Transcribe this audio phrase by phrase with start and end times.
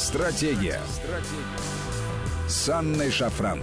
[0.00, 0.80] Стратегия.
[0.88, 2.48] Стратегия.
[2.48, 3.60] С Анной Шафран.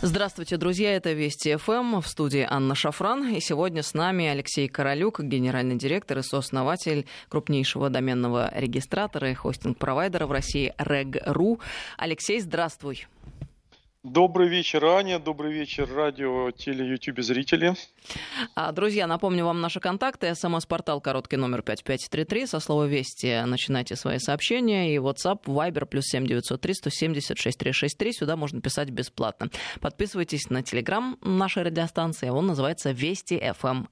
[0.00, 5.20] Здравствуйте, друзья, это Вести ФМ, в студии Анна Шафран, и сегодня с нами Алексей Королюк,
[5.20, 11.60] генеральный директор и сооснователь крупнейшего доменного регистратора и хостинг-провайдера в России Reg.ru.
[11.96, 13.08] Алексей, здравствуй.
[14.04, 15.18] Добрый вечер, Аня.
[15.18, 17.74] Добрый вечер, радио, теле, ютубе зрители.
[18.54, 20.32] А, друзья, напомню вам наши контакты.
[20.36, 22.46] СМС-портал короткий номер 5533.
[22.46, 24.94] Со слова «Вести» начинайте свои сообщения.
[24.94, 28.12] И WhatsApp, Viber, плюс 7903 170 6363.
[28.12, 29.50] Сюда можно писать бесплатно.
[29.80, 32.28] Подписывайтесь на Телеграм нашей радиостанции.
[32.28, 33.88] Он называется «Вести FM+.»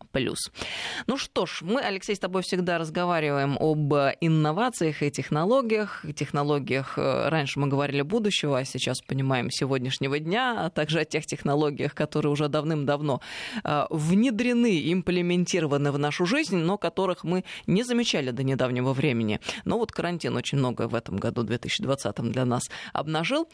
[1.09, 6.05] Ну что ж, мы, Алексей, с тобой всегда разговариваем об инновациях и технологиях.
[6.15, 11.27] Технологиях э, раньше мы говорили будущего, а сейчас понимаем сегодняшнего дня, а также о тех
[11.27, 13.21] технологиях, которые уже давным-давно
[13.65, 19.41] э, внедрены, имплементированы в нашу жизнь, но которых мы не замечали до недавнего времени.
[19.65, 23.49] Но вот карантин очень многое в этом году, 2020 для нас обнажил.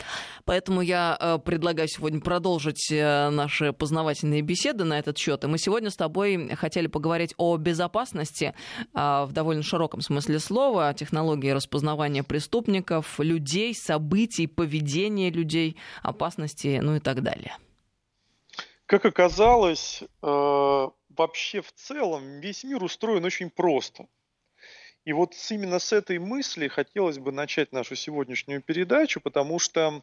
[0.45, 5.45] Поэтому я э, предлагаю сегодня продолжить э, наши познавательные беседы на этот счет.
[5.45, 8.55] И мы сегодня с тобой хотели поговорить о безопасности
[8.95, 16.32] э, в довольно широком смысле слова, технологии распознавания преступников, людей, событий, поведения людей, опасности,
[16.81, 17.57] ну и так далее.
[18.87, 24.07] Как оказалось, э, вообще в целом весь мир устроен очень просто.
[25.05, 30.03] И вот именно с этой мысли хотелось бы начать нашу сегодняшнюю передачу, потому что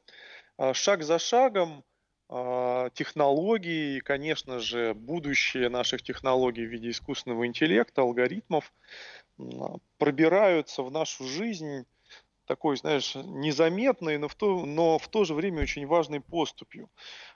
[0.58, 1.84] э, шаг за шагом
[2.30, 8.74] э, технологии конечно же, будущее наших технологий в виде искусственного интеллекта, алгоритмов
[9.98, 11.86] пробираются в нашу жизнь
[12.50, 16.90] такой, знаешь, незаметной, но в то, но в то же время очень важной поступью.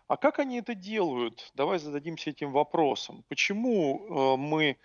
[0.08, 1.52] А как они это делают?
[1.53, 3.23] Давай зададимся этим вопросом.
[3.30, 4.78] Почему э, мы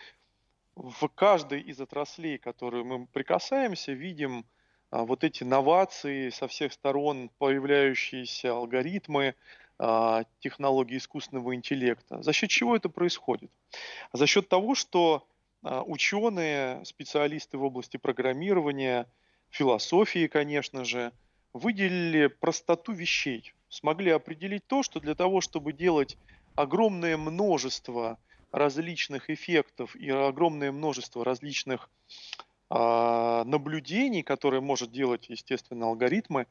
[0.77, 4.45] в каждой из отраслей, которые мы прикасаемся, видим
[4.91, 9.35] а, вот эти новации со всех сторон, появляющиеся алгоритмы,
[9.79, 12.23] а, технологии искусственного интеллекта.
[12.23, 13.51] За счет чего это происходит?
[14.13, 15.27] За счет того, что
[15.63, 19.07] а, ученые, специалисты в области программирования–
[19.51, 21.13] философии, конечно же,
[21.53, 26.17] выделили простоту вещей, смогли определить то, что для того, чтобы делать
[26.55, 28.19] огромное множество
[28.51, 31.91] различных эффектов и огромное множество различных
[32.71, 36.47] э, наблюдений, которые может делать, естественно, алгоритмы,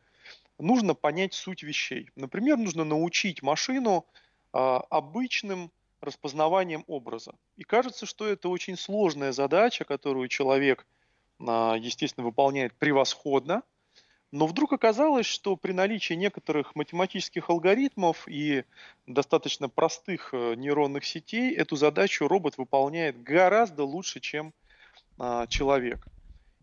[0.60, 2.10] нужно понять суть вещей.
[2.16, 4.06] Например, нужно научить машину
[4.54, 5.72] э, обычным
[6.02, 7.34] распознаванием образа.
[7.56, 10.86] И кажется, что это очень сложная задача, которую человек–
[11.40, 13.64] естественно, выполняет превосходно,
[14.32, 18.66] но вдруг оказалось, что при наличии некоторых математических алгоритмов и
[19.06, 24.54] достаточно простых э, нейронных сетей эту задачу робот выполняет гораздо лучше, чем
[25.18, 26.06] а, человек.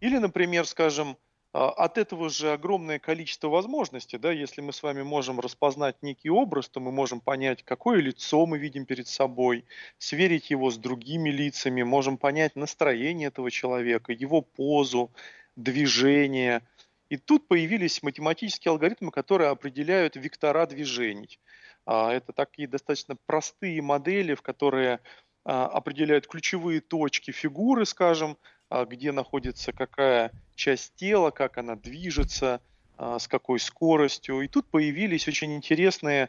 [0.01, 1.17] Или, например, скажем, а,
[1.55, 4.19] от этого же огромное количество возможностей.
[4.19, 4.33] Да?
[4.33, 8.59] Если мы с вами можем распознать некий образ, то мы можем понять, какое лицо мы
[8.59, 9.65] видим перед собой,
[9.99, 15.13] сверить его с другими лицами, можем понять настроение этого человека, его позу,
[15.55, 16.63] движение.
[17.09, 21.39] И тут появились математические алгоритмы, которые определяют вектора движений.
[21.87, 24.99] А, это такие достаточно простые модели, в которые
[25.45, 32.61] а, определяют ключевые точки фигуры, скажем, а, где находится какая часть тела, как она движется,
[32.97, 34.41] а, с какой скоростью.
[34.41, 36.29] И тут появились очень интересные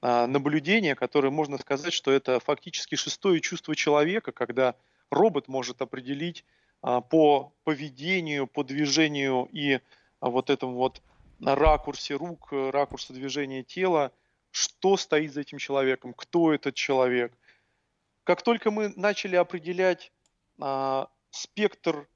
[0.00, 4.74] а, наблюдения, которые можно сказать, что это фактически шестое чувство человека, когда
[5.10, 6.44] робот может определить
[6.80, 9.78] по поведению, по движению и
[10.20, 11.00] вот этом вот
[11.40, 14.10] ракурсе рук, ракурсе движения тела,
[14.50, 17.32] что стоит за этим человеком, кто этот человек.
[18.24, 20.10] Как только мы начали определять
[21.32, 22.08] спектр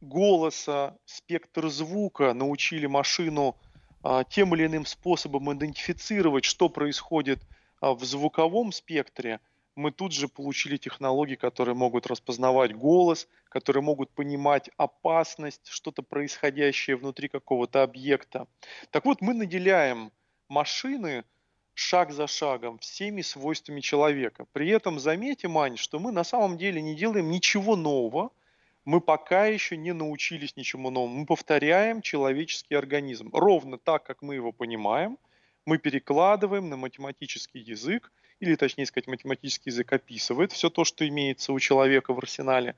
[0.00, 3.54] голоса, спектр звука научили машину
[4.02, 7.38] а, тем или иным способом идентифицировать, что происходит
[7.80, 9.40] а, в звуковом спектре,
[9.76, 16.96] мы тут же получили технологии, которые могут распознавать голос, которые могут понимать опасность, что-то происходящее
[16.96, 18.46] внутри какого-то объекта.
[18.90, 20.12] Так вот, мы наделяем
[20.48, 21.24] машины
[21.74, 24.46] шаг за шагом всеми свойствами человека.
[24.52, 28.30] При этом заметим, Ань, что мы на самом деле не делаем ничего нового,
[28.84, 31.20] мы пока еще не научились ничему новому.
[31.20, 35.18] Мы повторяем человеческий организм ровно так, как мы его понимаем.
[35.66, 41.52] Мы перекладываем на математический язык или точнее сказать математический язык описывает все то, что имеется
[41.52, 42.74] у человека в арсенале,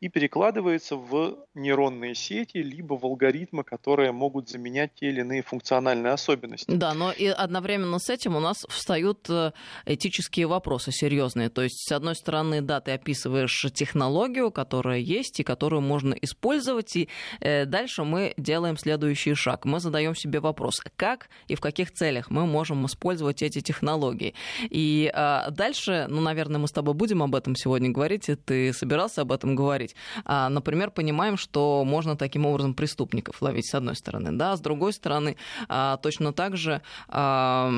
[0.00, 6.12] и перекладывается в нейронные сети, либо в алгоритмы, которые могут заменять те или иные функциональные
[6.12, 6.70] особенности.
[6.70, 9.52] Да, но и одновременно с этим у нас встают э,
[9.86, 11.48] этические вопросы серьезные.
[11.48, 16.96] То есть, с одной стороны, да, ты описываешь технологию, которая есть и которую можно использовать,
[16.96, 17.08] и
[17.40, 19.64] э, дальше мы делаем следующий шаг.
[19.64, 24.34] Мы задаем себе вопрос, как и в каких целях мы можем использовать эти технологии.
[24.68, 28.72] И э, дальше, ну, наверное, мы с тобой будем об этом сегодня говорить, и ты
[28.72, 29.94] собирался об этом говорить.
[30.24, 34.60] А, например, понимаем, что можно таким образом преступников ловить, с одной стороны, да, а с
[34.60, 35.36] другой стороны,
[35.68, 37.70] а, точно так же а,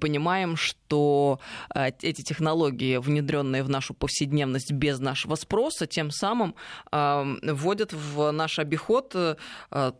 [0.00, 1.40] понимаем, что
[1.70, 6.54] а, эти технологии, внедренные в нашу повседневность без нашего спроса, тем самым
[6.90, 9.94] а, вводят в наш обиход а,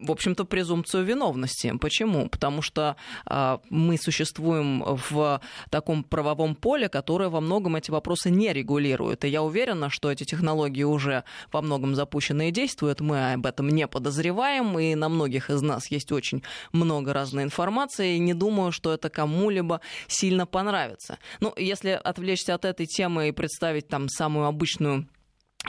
[0.00, 1.72] в общем-то, презумпцию виновности.
[1.80, 2.28] Почему?
[2.28, 8.52] Потому что э, мы существуем в таком правовом поле, которое во многом эти вопросы не
[8.52, 9.24] регулирует.
[9.24, 13.00] И я уверена, что эти технологии уже во многом запущены и действуют.
[13.00, 16.42] Мы об этом не подозреваем, и на многих из нас есть очень
[16.72, 21.18] много разной информации, и не думаю, что это кому-либо сильно понравится.
[21.40, 25.06] Ну, если отвлечься от этой темы и представить там самую обычную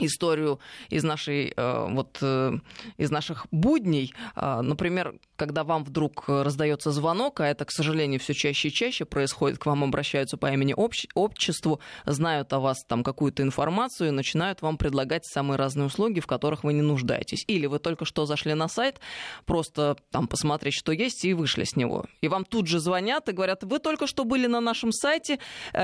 [0.00, 0.58] историю
[0.90, 2.58] из нашей э, вот э,
[2.96, 8.32] из наших будней, э, например, когда вам вдруг раздается звонок, а это, к сожалению, все
[8.32, 13.02] чаще и чаще происходит, к вам обращаются по имени общ, обществу, знают о вас там
[13.02, 17.42] какую-то информацию и начинают вам предлагать самые разные услуги, в которых вы не нуждаетесь.
[17.48, 19.00] Или вы только что зашли на сайт,
[19.44, 22.04] просто там посмотреть, что есть, и вышли с него.
[22.20, 25.40] И вам тут же звонят и говорят, вы только что были на нашем сайте,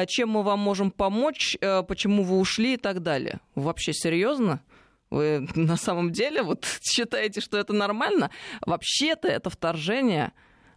[0.07, 1.59] чем мы вам можем помочь,
[1.89, 3.41] почему вы ушли и так далее.
[3.57, 4.61] Вообще серьезно?
[5.11, 8.31] Вы на самом деле вот считаете, что это нормально?
[8.65, 10.33] Вообще-то это вторжение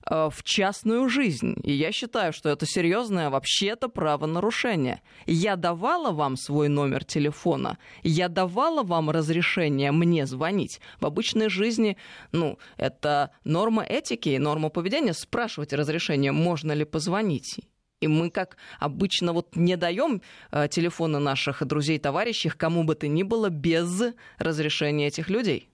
[0.10, 1.56] э, в частную жизнь.
[1.63, 5.01] И я считаю, что это серьезное вообще-то правонарушение.
[5.25, 10.80] Я давала вам свой номер телефона, я давала вам разрешение мне звонить.
[11.00, 11.98] В обычной жизни,
[12.31, 17.60] ну, это норма этики, норма поведения, спрашивать разрешение, можно ли позвонить.
[18.01, 20.21] И мы, как обычно, вот не даем
[20.51, 24.01] э, телефоны наших друзей, товарищей, кому бы то ни было, без
[24.39, 25.69] разрешения этих людей.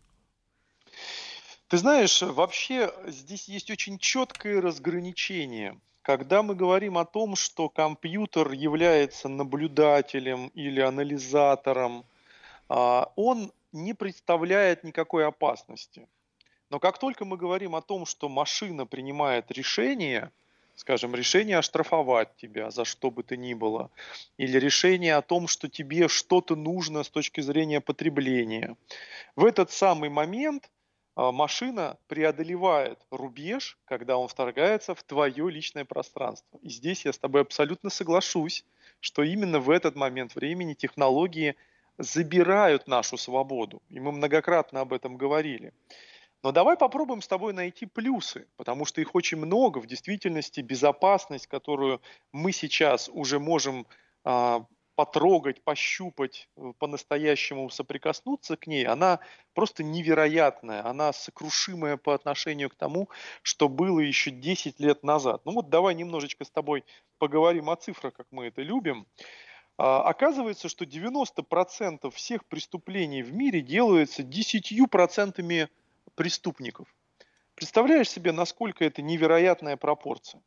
[1.69, 5.79] Ты знаешь, вообще здесь есть очень четкое разграничение.
[6.01, 12.05] Когда мы говорим о том, что компьютер является наблюдателем или анализатором,
[12.69, 16.07] а, он не представляет никакой опасности.
[16.69, 20.29] Но как только мы говорим о том, что машина принимает решение–
[20.77, 23.89] скажем, решение оштрафовать тебя за что бы то ни было,
[24.37, 28.77] или решение о том, что тебе что-то нужно с точки зрения потребления.
[29.35, 30.69] В этот самый момент
[31.15, 36.59] а, машина преодолевает рубеж, когда он вторгается в твое личное пространство.
[36.61, 38.63] И здесь я с тобой абсолютно соглашусь,
[38.99, 41.55] что именно в этот момент времени технологии
[41.97, 43.81] забирают нашу свободу.
[43.89, 45.73] И мы многократно об этом говорили.
[46.43, 49.79] Но давай попробуем с тобой найти плюсы, потому что их очень много.
[49.79, 52.01] В действительности безопасность, которую
[52.31, 53.87] мы сейчас уже можем
[54.23, 54.65] а,
[54.97, 59.19] потрогать, пощупать, э, по-настоящему соприкоснуться к ней, она
[59.53, 63.07] просто невероятная, она сокрушимая по отношению к тому,
[63.43, 65.41] что было еще 10 лет назад.
[65.45, 66.83] Ну вот давай немножечко с тобой
[67.19, 69.05] поговорим о цифрах, как мы это любим.
[69.77, 75.69] А, оказывается, что 90% всех преступлений в мире делаются 10%
[76.17, 76.93] преступников.
[77.55, 80.41] Представляешь себе, насколько это невероятная пропорция?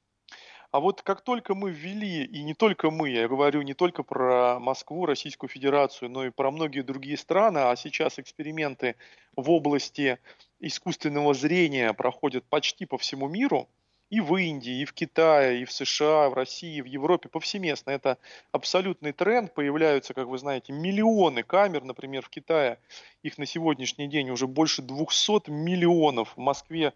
[0.73, 4.61] А вот как только мы ввели, и не только мы, я говорю не только про
[4.61, 8.97] Москву, Российскую Федерацию, но и про многие другие страны, а сейчас эксперименты
[9.35, 10.19] в области
[10.61, 13.69] искусственного зрения проходят почти по всему миру–
[14.11, 17.91] и в Индии, и в Китае, и в США, в России, и в Европе повсеместно.
[17.93, 18.19] Это
[18.53, 19.55] абсолютный тренд.
[19.55, 21.85] Появляются, как вы знаете, миллионы камер.
[21.85, 22.79] Например, в Китае
[23.23, 26.35] их на сегодняшний день уже больше 200 миллионов.
[26.37, 26.93] В Москве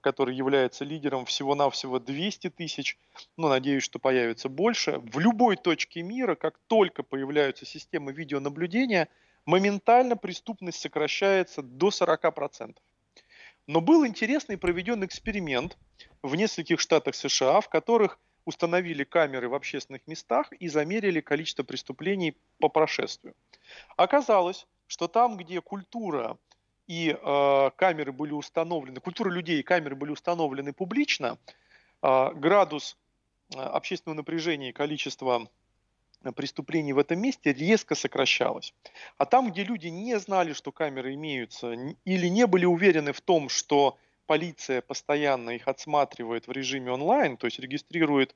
[0.00, 2.98] который является лидером всего-навсего 200 тысяч,
[3.36, 4.98] но надеюсь, что появится больше.
[4.98, 9.08] В любой точке мира, как только появляются системы видеонаблюдения,
[9.46, 12.76] моментально преступность сокращается до 40%.
[13.66, 15.78] Но был интересный проведен эксперимент
[16.24, 22.34] в нескольких штатах США, в которых установили камеры в общественных местах и замерили количество преступлений
[22.58, 23.34] по прошествию.
[23.96, 26.38] Оказалось, что там, где культура
[26.86, 31.36] и э, камеры были установлены, культура людей и камеры были установлены публично,
[32.02, 32.96] э, градус
[33.54, 35.46] э, общественного напряжения и количество
[36.36, 38.72] преступлений в этом месте резко сокращалось.
[39.18, 41.72] А там, где люди не знали, что камеры имеются,
[42.06, 47.46] или не были уверены в том, что полиция постоянно их отсматривает в режиме онлайн, то
[47.46, 48.34] есть регистрирует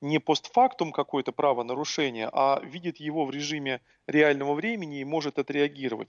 [0.00, 6.08] не постфактум какое-то правонарушение, а видит его в режиме реального времени и может отреагировать.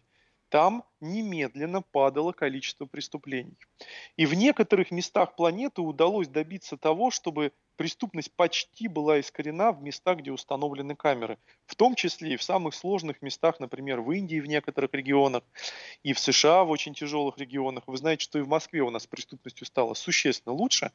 [0.49, 3.57] Там немедленно падало количество преступлений.
[4.15, 10.17] И в некоторых местах планеты удалось добиться того, чтобы преступность почти была искорена в местах,
[10.17, 11.37] где установлены камеры.
[11.67, 15.43] В том числе и в самых сложных местах, например, в Индии в некоторых регионах,
[16.03, 17.83] и в США в очень тяжелых регионах.
[17.87, 20.91] Вы знаете, что и в Москве у нас преступностью стало существенно лучше.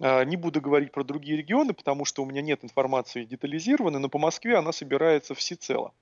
[0.00, 4.08] А, не буду говорить про другие регионы, потому что у меня нет информации детализированной, но
[4.08, 5.92] по Москве она собирается всецело.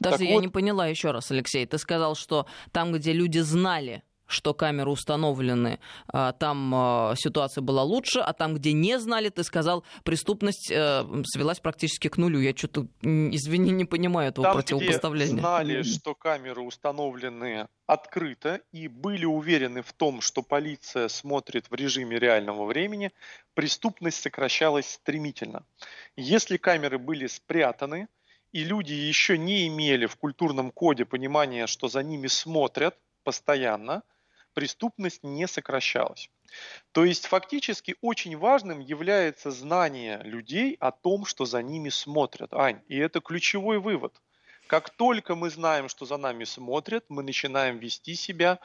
[0.00, 0.42] Даже так я вот...
[0.42, 1.64] не поняла еще раз, Алексей.
[1.64, 7.82] Ты сказал, что там, где люди знали, что камеры установлены, а, там а, ситуация была
[7.82, 12.40] лучше, а там, где не знали, ты сказал, преступность э, свелась практически к нулю.
[12.40, 15.32] Я что-то, извини, не понимаю этого там, противопоставления.
[15.32, 21.74] Где знали, что камеры установлены открыто и были уверены в том, что полиция смотрит в
[21.74, 23.10] режиме реального времени,
[23.54, 25.64] преступность сокращалась стремительно.
[26.16, 28.08] Если камеры были спрятаны,
[28.52, 34.02] и люди еще не имели в культурном коде понимания, что за ними смотрят постоянно–
[34.54, 36.30] преступность не сокращалась.
[36.92, 42.52] То есть фактически очень важным является знание людей о том, что за ними смотрят.
[42.52, 44.20] Ань, и это ключевой вывод.
[44.66, 48.58] Как только мы знаем, что за нами смотрят, мы начинаем вести себя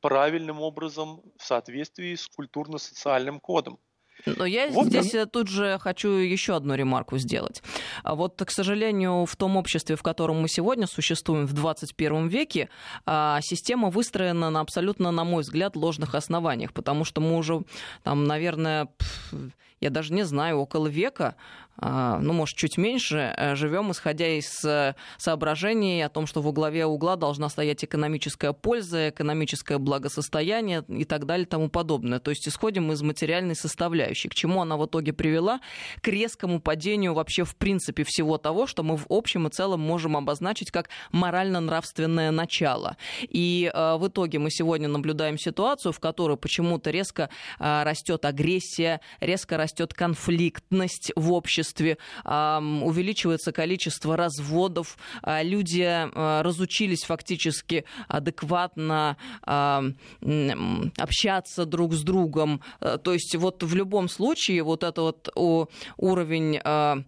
[0.00, 3.78] правильным образом в соответствии с культурно-социальным кодом.
[4.26, 5.26] Но я вот здесь да.
[5.26, 7.62] тут же хочу еще одну ремарку сделать.
[8.02, 12.68] А вот, к сожалению, в том обществе, в котором мы сегодня существуем в 21 веке,
[13.06, 17.62] а, система выстроена на абсолютно, на мой взгляд, ложных основаниях, потому что мы уже,
[18.02, 18.88] там, наверное,
[19.82, 21.34] я даже не знаю, около века
[21.78, 26.52] а, ну, может, чуть меньше, э, живем, исходя из э, соображений о том, что во
[26.52, 32.20] главе угла должна стоять экономическая польза, экономическое благосостояние и так далее и тому подобное.
[32.20, 34.28] То есть исходим из материальной составляющей.
[34.28, 35.60] К чему она в итоге привела?
[36.02, 40.16] К резкому падению вообще в принципе всего того, что мы в общем и целом можем
[40.16, 42.96] обозначить как морально-нравственное начало.
[43.22, 49.56] И э, в итоге мы сегодня наблюдаем ситуацию, в которой почему-то резко растет агрессия, резко
[49.56, 59.16] растет конфликтность в обществе, увеличивается количество разводов, а, люди а, разучились фактически адекватно
[60.98, 62.60] общаться друг с другом.
[62.80, 65.28] Э, то есть вот в любом случае вот это вот
[65.96, 67.02] уровень а,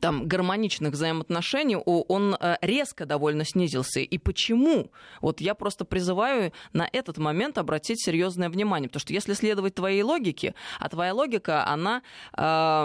[0.00, 4.00] там, гармоничных взаимоотношений, он э, резко довольно снизился.
[4.00, 4.90] И почему?
[5.20, 10.02] Вот я просто призываю на этот момент обратить серьезное внимание, потому что если следовать твоей
[10.02, 12.02] логике, а твоя логика, она
[12.36, 12.84] э,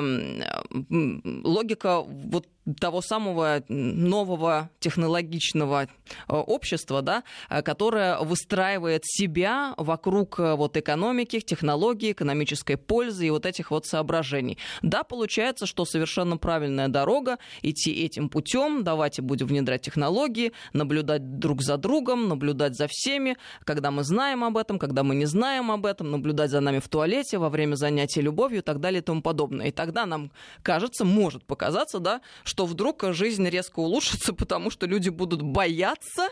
[1.43, 2.47] логика вот
[2.79, 5.87] того самого нового технологичного э,
[6.27, 13.45] общества, да, э, которое выстраивает себя вокруг э, вот экономики, технологий, экономической пользы и вот
[13.45, 14.57] этих вот соображений.
[14.81, 21.61] Да, получается, что совершенно правильная дорога идти этим путем, давайте будем внедрять технологии, наблюдать друг
[21.61, 25.85] за другом, наблюдать за всеми, когда мы знаем об этом, когда мы не знаем об
[25.85, 29.21] этом, наблюдать за нами в туалете, во время занятий любовью и так далее и тому
[29.21, 29.67] подобное.
[29.67, 30.31] И тогда нам
[30.63, 36.27] кажется, может показаться, да, что что вдруг жизнь резко улучшится, потому что люди будут бояться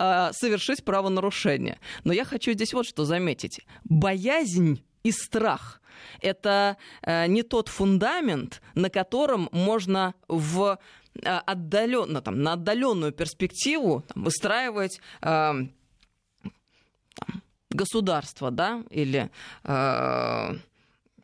[0.00, 1.78] э, совершить правонарушение.
[2.02, 3.60] Но я хочу здесь вот что заметить.
[3.84, 5.80] Боязнь и страх–
[6.20, 10.76] это э, не тот фундамент, на котором можно в
[11.14, 15.52] э, отдаленно, там, на отдаленную перспективу там, выстраивать э,
[17.70, 19.30] государство, да, или
[19.62, 20.54] э,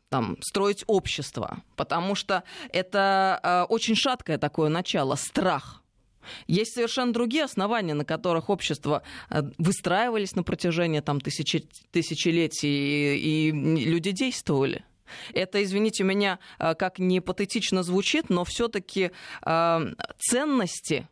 [0.08, 5.82] там, строить общество, потому что это э, очень шаткое такое начало, страх.
[6.48, 13.48] Есть совершенно другие основания, на которых общества э, выстраивались на протяжении там, тысячи, тысячелетий, и,
[13.48, 14.84] и люди действовали.
[15.32, 19.10] Это, извините меня, э, как не патетично звучит, но все-таки
[20.18, 21.08] ценности,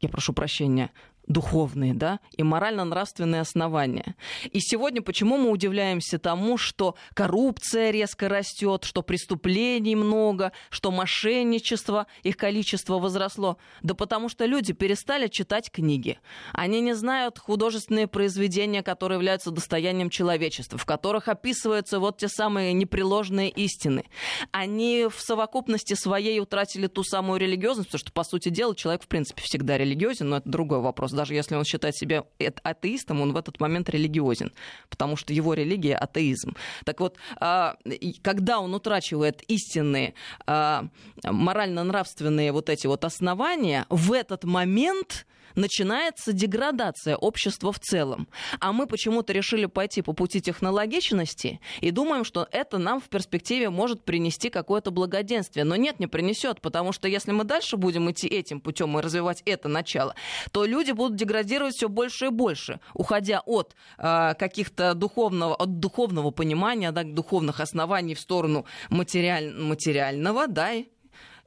[0.00, 0.90] я прошу прощения,
[1.26, 4.16] духовные, да, и морально-нравственные основания.
[4.50, 12.06] И сегодня почему мы удивляемся тому, что коррупция резко растет, что преступлений много, что мошенничество,
[12.22, 13.58] их количество возросло?
[13.82, 16.18] Да потому что люди перестали читать книги.
[16.52, 22.72] Они не знают художественные произведения, которые являются достоянием человечества, в которых описываются вот те самые
[22.72, 24.04] непреложные истины.
[24.50, 29.08] Они в совокупности своей утратили ту самую религиозность, потому что, по сути дела, человек, в
[29.08, 32.24] принципе, всегда религиозен, но это другой вопрос даже если он считает себя
[32.62, 34.52] атеистом, он в этот момент религиозен,
[34.88, 36.54] потому что его религия атеизм.
[36.84, 37.76] Так вот, а,
[38.22, 40.14] когда он утрачивает истинные
[40.46, 40.86] а,
[41.24, 48.28] морально-нравственные вот эти вот основания, в этот момент начинается деградация общества в целом.
[48.60, 53.70] А мы почему-то решили пойти по пути технологичности и думаем, что это нам в перспективе
[53.70, 55.64] может принести какое-то благоденствие.
[55.64, 59.42] Но нет, не принесет, потому что если мы дальше будем идти этим путем и развивать
[59.44, 60.14] это начало,
[60.52, 66.30] то люди будут деградировать все больше и больше, уходя от э, каких-то духовного, от духовного
[66.30, 70.72] понимания, да, духовных оснований в сторону материаль, материального, да,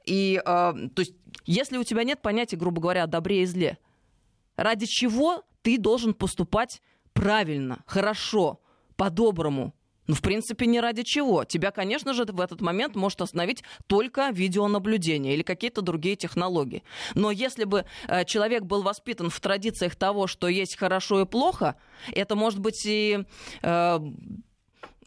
[0.04, 3.78] и, э, то есть, если у тебя нет понятия, грубо говоря, о добре и зле,
[4.56, 6.80] ради чего ты должен поступать
[7.12, 8.60] правильно, хорошо,
[8.96, 9.74] по-доброму?
[10.06, 11.44] Ну, в принципе, не ради чего.
[11.44, 16.82] Тебя, конечно же, в этот момент может остановить только видеонаблюдение или какие-то другие технологии.
[17.14, 21.76] Но если бы э, человек был воспитан в традициях того, что есть хорошо и плохо,
[22.12, 23.24] это, может быть, и
[23.62, 23.98] э,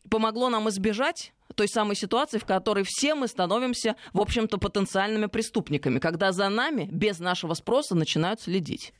[0.09, 5.99] помогло нам избежать той самой ситуации, в которой все мы становимся, в общем-то, потенциальными преступниками,
[5.99, 8.93] когда за нами без нашего спроса начинают следить.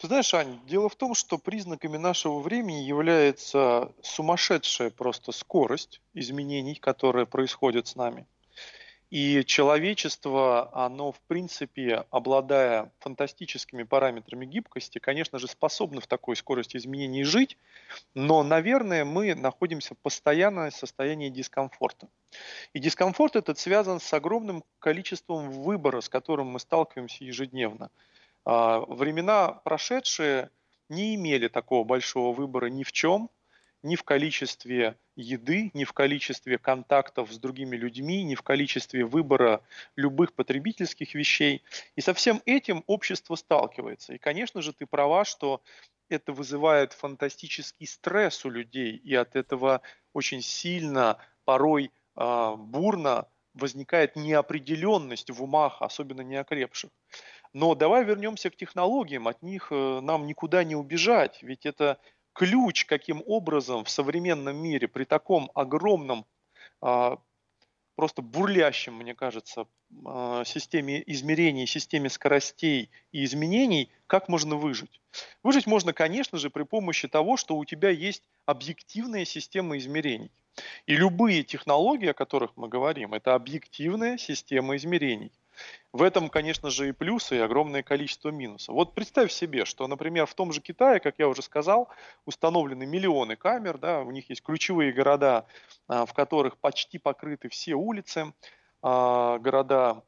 [0.00, 6.74] Ты знаешь, Ань, дело в том, что признаками нашего времени является сумасшедшая просто скорость изменений,
[6.74, 8.26] которые происходят с нами–
[9.10, 16.76] и человечество, оно, в принципе, обладая фантастическими параметрами гибкости, конечно же, способно в такой скорости
[16.76, 17.58] изменений жить,
[18.14, 22.08] но, наверное, мы находимся в постоянном состоянии дискомфорта.
[22.72, 27.90] И дискомфорт этот связан с огромным количеством выбора, с которым мы сталкиваемся ежедневно.
[28.44, 30.50] А, времена прошедшие
[30.88, 33.30] не имели такого большого выбора ни в чем,
[33.82, 39.62] ни в количестве еды, ни в количестве контактов с другими людьми, ни в количестве выбора
[39.96, 41.62] любых потребительских вещей.
[41.96, 44.14] И со всем этим общество сталкивается.
[44.14, 45.62] И, конечно же, ты права, что
[46.08, 49.80] это вызывает фантастический стресс у людей, и от этого
[50.12, 53.28] очень сильно, порой э, бурно
[53.60, 56.90] возникает неопределенность в умах, особенно неокрепших.
[57.52, 61.98] Но давай вернемся к технологиям, от них э, нам никуда не убежать, ведь это
[62.32, 66.26] ключ, каким образом в современном мире при таком огромном,
[66.80, 67.18] а,
[68.00, 69.66] просто бурлящем, мне кажется,
[70.06, 75.02] а, системе измерений, системе скоростей и изменений, как можно выжить?
[75.42, 80.30] Выжить можно, конечно же, при помощи того, что у тебя есть объективная система измерений.
[80.86, 85.30] И любые технологии, о которых мы говорим, это объективная система измерений.
[85.92, 88.74] В этом, конечно же, и плюсы, и огромное количество минусов.
[88.74, 91.88] Вот представь себе, что, например, в том же Китае, как я уже сказал,
[92.26, 95.46] установлены миллионы камер, да, у них есть ключевые города,
[95.88, 98.32] а, в которых почти покрыты все улицы,
[98.82, 100.02] а, города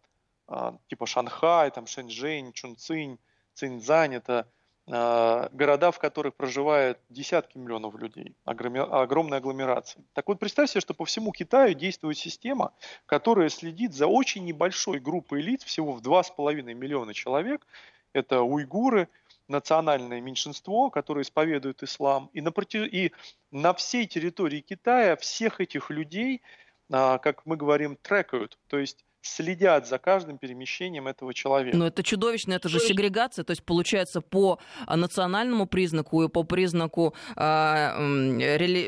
[0.47, 3.19] а, типа Шанхай, там Шэньчжэнь, Чунцинь,
[3.55, 4.47] Циньцзань, это
[4.87, 10.03] города, в которых проживают десятки миллионов людей, огромная агломерация.
[10.13, 12.73] Так вот, представь себе, что по всему Китаю действует система,
[13.07, 17.65] которая следит за очень небольшой группой лиц, всего в 2,5 миллиона человек.
[18.13, 19.09] Это уйгуры,
[19.49, 22.29] национальное меньшинство, которое исповедует ислам.
[22.33, 22.93] И на, против...
[22.93, 23.13] и
[23.53, 26.43] на всей территории Китая всех этих людей,
[26.91, 28.59] а, как мы говорим, трекают.
[28.67, 31.77] То есть следят за каждым перемещением этого человека.
[31.77, 36.43] Но это чудовищно, это же сегрегация, то есть получается по а, национальному признаку и по
[36.43, 37.41] признаку э,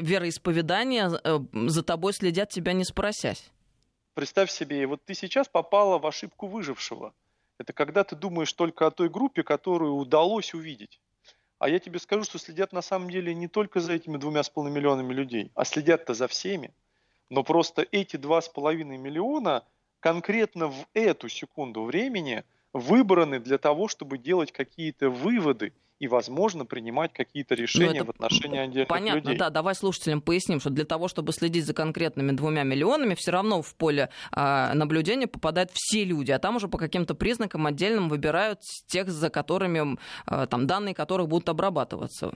[0.02, 3.50] вероисповедания э, за тобой следят тебя не спросясь.
[4.14, 7.14] Представь себе, вот ты сейчас попала в ошибку выжившего.
[7.58, 11.00] Это когда ты думаешь только о той группе, которую удалось увидеть.
[11.58, 14.50] А я тебе скажу, что следят на самом деле не только за этими двумя с
[14.50, 16.74] половиной миллионами людей, а следят-то за всеми.
[17.30, 19.62] Но просто эти два с половиной миллиона–
[20.04, 27.14] конкретно в эту секунду времени выбраны для того, чтобы делать какие-то выводы и, возможно, принимать
[27.14, 29.38] какие-то ну, решения в отношении отдельных понятно, людей.
[29.38, 29.48] да.
[29.48, 33.74] Давай слушателям поясним, что для того, чтобы следить за конкретными двумя миллионами, все равно в
[33.76, 39.08] поле э, наблюдения попадают все люди, а там уже по каким-то признакам отдельным выбирают тех,
[39.08, 42.34] за которыми э, там данные которых будут обрабатываться.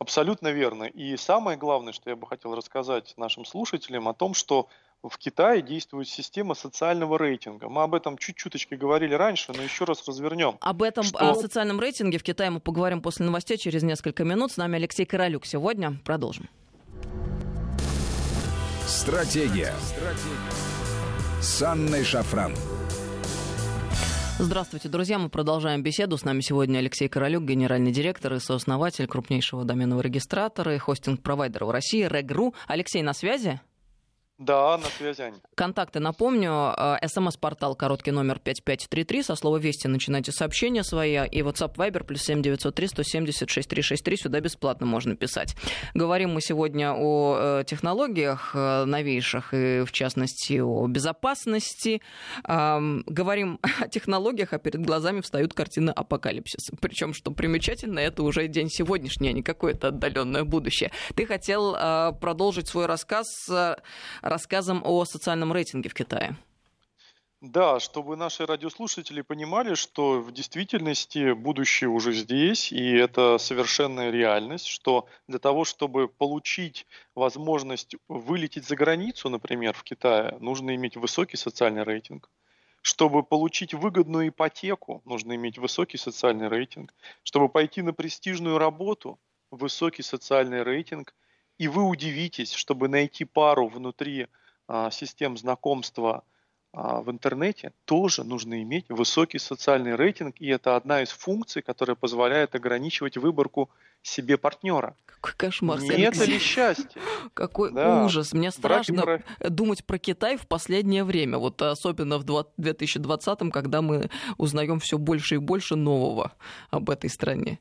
[0.00, 0.84] Абсолютно верно.
[0.84, 4.68] И самое главное, что я бы хотел рассказать нашим слушателям о том, что
[5.08, 7.68] в Китае действует система социального рейтинга.
[7.68, 10.58] Мы об этом чуть-чуточки говорили раньше, но еще раз развернем.
[10.60, 11.30] Об этом что...
[11.30, 14.52] о социальном рейтинге в Китае мы поговорим после новостей через несколько минут.
[14.52, 15.46] С нами Алексей Королюк.
[15.46, 16.48] Сегодня продолжим.
[18.86, 19.72] Стратегия.
[19.80, 21.40] Стратегия.
[21.40, 22.54] С Анной Шафран.
[24.38, 25.18] Здравствуйте, друзья.
[25.18, 26.16] Мы продолжаем беседу.
[26.16, 31.70] С нами сегодня Алексей Королюк, генеральный директор и сооснователь крупнейшего доменного регистратора и хостинг-провайдера в
[31.70, 32.54] России, Регру.
[32.66, 33.60] Алексей, на связи?
[34.40, 35.36] Да, на связи, Аня.
[35.54, 36.72] Контакты напомню.
[36.74, 39.22] Э, СМС-портал короткий номер 5533.
[39.22, 41.16] Со слова «Вести» начинайте сообщения свои.
[41.28, 44.16] И WhatsApp Viber плюс 7903 176 363.
[44.16, 45.56] Сюда бесплатно можно писать.
[45.92, 52.00] Говорим мы сегодня о э, технологиях э, новейших и, в частности, о безопасности.
[52.42, 56.74] Говорим о технологиях, а перед глазами встают картины апокалипсиса.
[56.80, 60.92] Причем, что примечательно, это уже день сегодняшний, а не какое-то отдаленное будущее.
[61.14, 61.74] Ты хотел
[62.18, 63.26] продолжить свой рассказ
[64.30, 66.36] рассказом о социальном рейтинге в Китае.
[67.40, 74.66] Да, чтобы наши радиослушатели понимали, что в действительности будущее уже здесь, и это совершенная реальность,
[74.66, 81.38] что для того, чтобы получить возможность вылететь за границу, например, в Китае, нужно иметь высокий
[81.38, 82.28] социальный рейтинг.
[82.82, 86.92] Чтобы получить выгодную ипотеку, нужно иметь высокий социальный рейтинг.
[87.22, 89.18] Чтобы пойти на престижную работу,
[89.50, 91.14] высокий социальный рейтинг–
[91.60, 94.28] и вы удивитесь, чтобы найти пару внутри
[94.66, 96.24] а, систем знакомства
[96.72, 101.96] а, в интернете, тоже нужно иметь высокий социальный рейтинг, и это одна из функций, которая
[101.96, 103.68] позволяет ограничивать выборку
[104.00, 104.96] себе партнера.
[105.04, 105.82] Какой кошмар.
[105.82, 106.98] Не это ли счастье?
[107.34, 108.06] Какой да.
[108.06, 108.32] ужас.
[108.32, 109.24] Мне страшно Браки...
[109.40, 111.36] думать про Китай в последнее время.
[111.36, 116.32] Вот особенно в 2020, когда мы узнаем все больше и больше нового
[116.70, 117.58] об этой стране.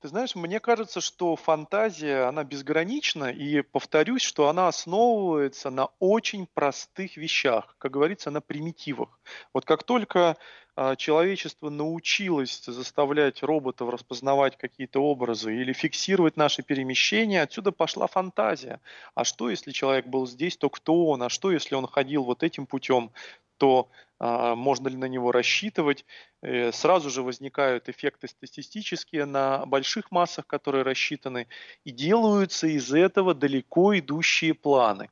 [0.00, 6.46] Ты знаешь, мне кажется, что фантазия, она безгранична, и повторюсь, что она основывается на очень
[6.46, 9.18] простых вещах, как говорится, на примитивах.
[9.52, 10.36] Вот как только
[10.76, 18.80] а, человечество научилось заставлять роботов распознавать какие-то образы или фиксировать наши перемещения, отсюда пошла фантазия.
[19.16, 21.24] А что, если человек был здесь, то кто он?
[21.24, 23.10] А что, если он ходил вот этим путем?
[23.58, 26.04] то можно ли на него рассчитывать.
[26.42, 31.48] Э, сразу же возникают эффекты статистические на больших массах, которые рассчитаны,
[31.84, 35.10] и делаются из этого далеко идущие планы.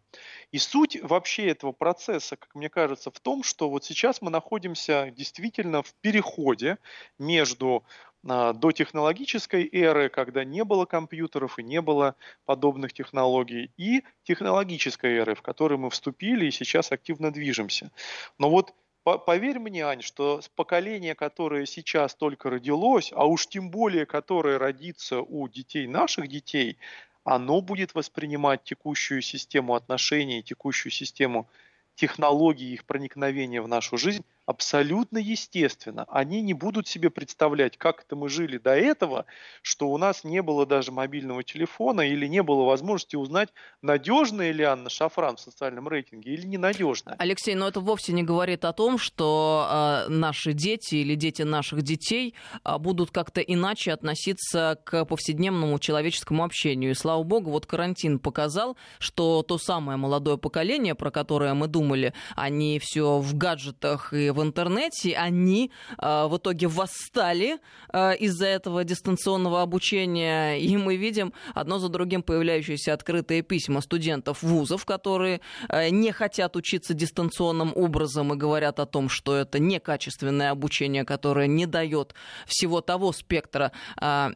[0.52, 5.12] И суть вообще этого процесса, как мне кажется, в том, что вот сейчас мы находимся
[5.14, 6.78] действительно в переходе
[7.18, 7.84] между
[8.28, 12.14] а, до технологической эры, когда не было компьютеров и не было
[12.44, 17.90] подобных технологий, и технологической эры, в которой мы вступили и сейчас активно движемся.
[18.38, 18.72] Но вот
[19.06, 25.20] поверь мне, Ань, что поколение, которое сейчас только родилось, а уж тем более, которое родится
[25.20, 26.76] у детей наших детей,
[27.22, 31.48] оно будет воспринимать текущую систему отношений, текущую систему
[31.94, 36.06] технологий их проникновения в нашу жизнь абсолютно естественно.
[36.08, 39.26] Они не будут себе представлять, как это мы жили до этого,
[39.60, 43.50] что у нас не было даже мобильного телефона или не было возможности узнать,
[43.82, 47.16] надежная ли Анна Шафран в социальном рейтинге или ненадежная.
[47.18, 51.82] Алексей, но это вовсе не говорит о том, что э, наши дети или дети наших
[51.82, 56.92] детей э, будут как-то иначе относиться к повседневному человеческому общению.
[56.92, 62.14] И слава богу, вот карантин показал, что то самое молодое поколение, про которое мы думали,
[62.36, 67.58] они все в гаджетах и в интернете, они э, в итоге восстали
[67.92, 74.42] э, из-за этого дистанционного обучения, и мы видим одно за другим появляющиеся открытые письма студентов
[74.42, 80.50] вузов, которые э, не хотят учиться дистанционным образом и говорят о том, что это некачественное
[80.50, 82.14] обучение, которое не дает
[82.46, 83.72] всего того спектра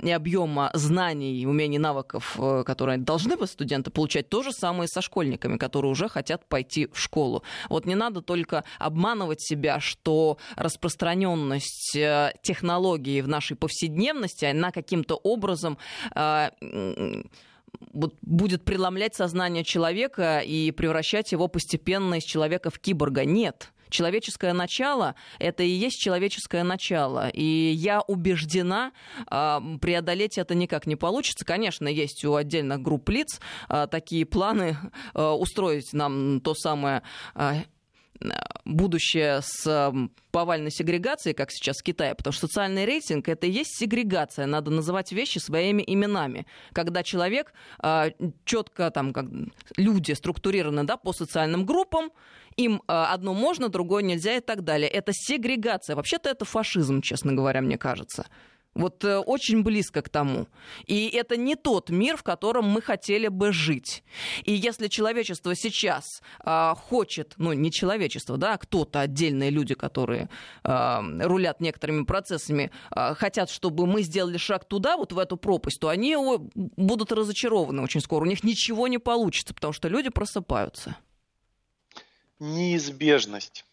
[0.03, 5.59] и объема знаний, умений, навыков, которые должны бы студенты получать, то же самое со школьниками,
[5.59, 7.43] которые уже хотят пойти в школу.
[7.69, 15.17] Вот не надо только обманывать себя, что распространенность э, технологий в нашей повседневности, она каким-то
[15.17, 15.77] образом
[16.15, 16.51] э,
[18.23, 23.25] будет преломлять сознание человека и превращать его постепенно из человека в киборга.
[23.25, 27.29] Нет человеческое начало— это и есть человеческое начало.
[27.29, 28.93] И я убеждена,
[29.27, 31.45] а, преодолеть это никак не получится.
[31.45, 33.41] Конечно, есть у отдельных групп лиц
[33.91, 34.77] такие планы
[35.15, 37.03] устроить нам то самое
[38.65, 39.93] будущее с
[40.31, 44.71] повальной сегрегацией, как сейчас в Китае, потому что социальный рейтинг это и есть сегрегация, надо
[44.71, 46.47] называть вещи своими именами.
[46.73, 47.53] Когда человек
[47.83, 48.11] э,
[48.45, 49.27] четко, там, как
[49.77, 52.11] люди структурированы да, по социальным группам,
[52.57, 54.89] им э, одно можно, другое нельзя и так далее.
[54.89, 55.97] Это сегрегация.
[55.97, 58.27] Вообще-то это фашизм, честно говоря, мне кажется.
[58.75, 60.47] Вот э, очень близко к тому.
[60.87, 64.05] И это не тот мир, в котором мы хотели бы жить.
[64.45, 70.29] И если человечество сейчас э, хочет, ну не человечество, да, а кто-то, отдельные люди, которые
[70.63, 75.81] э, рулят некоторыми процессами, э, хотят, чтобы мы сделали шаг туда, вот в эту пропасть,
[75.81, 76.17] то они
[76.55, 78.25] будут разочарованы очень скоро.
[78.25, 80.97] У них ничего не получится, потому что люди просыпаются.
[82.39, 83.65] Неизбежность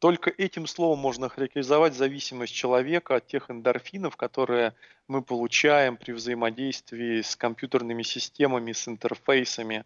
[0.00, 4.74] только этим словом можно характеризовать зависимость человека от тех эндорфинов, которые
[5.08, 9.84] мы получаем при взаимодействии с компьютерными системами, с интерфейсами.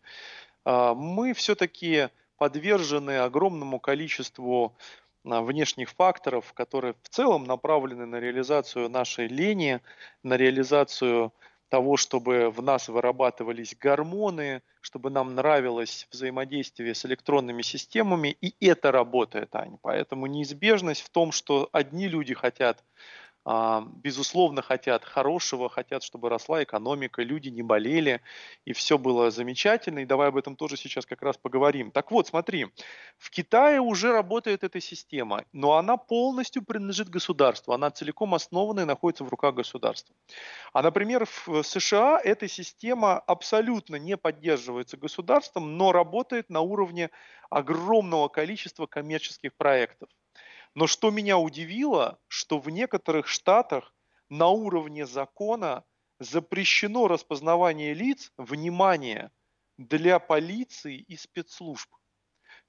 [0.64, 4.72] мы все-таки подвержены огромному количеству
[5.24, 9.80] внешних факторов, которые в целом направлены на реализацию нашей лени,
[10.22, 11.32] на реализацию
[11.68, 18.92] того, чтобы в нас вырабатывались гормоны, чтобы нам нравилось взаимодействие с электронными системами, и это
[18.92, 19.78] работает, Аня.
[19.82, 22.84] Поэтому неизбежность в том, что одни люди хотят
[23.46, 28.22] безусловно хотят хорошего, хотят, чтобы росла экономика, люди не болели,
[28.64, 30.00] и все было замечательно.
[30.00, 31.90] И давай об этом тоже сейчас как раз поговорим.
[31.90, 32.68] Так вот, смотри,
[33.18, 38.84] в Китае уже работает эта система, но она полностью принадлежит государству, она целиком основана и
[38.84, 40.14] находится в руках государства.
[40.72, 47.10] А, например, в США эта система абсолютно не поддерживается государством, но работает на уровне
[47.50, 50.08] огромного количества коммерческих проектов.
[50.74, 53.94] Но что меня удивило, что в некоторых штатах
[54.28, 55.84] на уровне закона
[56.18, 59.30] запрещено распознавание лиц, внимание,
[59.76, 61.90] для полиции и спецслужб.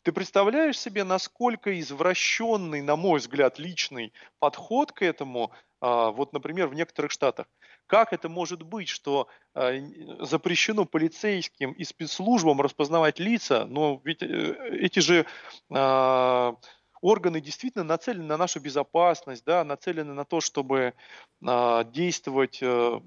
[0.01, 6.67] Ты представляешь себе, насколько извращенный, на мой взгляд, личный подход к этому, а, вот, например,
[6.67, 7.47] в некоторых штатах.
[7.87, 9.73] Как это может быть, что а,
[10.19, 15.25] запрещено полицейским и спецслужбам распознавать лица, но ведь э, эти же
[15.71, 16.55] а,
[17.01, 20.93] органы действительно нацелены на нашу безопасность, да, нацелены на то, чтобы
[21.41, 22.99] э, действовать э,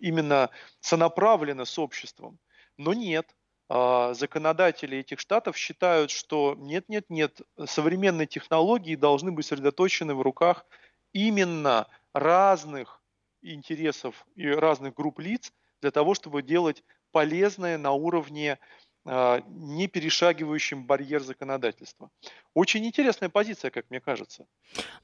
[0.00, 2.38] именно сонаправленно с обществом.
[2.76, 3.34] Но нет,
[3.68, 10.64] э, законодатели этих штатов считают, что нет-нет-нет, современные технологии должны быть сосредоточены в руках
[11.12, 13.00] именно разных
[13.42, 18.58] интересов и разных групп лиц для того, чтобы делать полезное на уровне а,
[19.04, 22.10] не перешагивающим барьер законодательства.
[22.52, 24.44] Очень интересная позиция, как мне кажется.